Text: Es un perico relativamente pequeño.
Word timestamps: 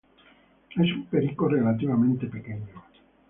Es 0.71 0.91
un 0.93 1.05
perico 1.05 1.47
relativamente 1.47 2.25
pequeño. 2.25 2.69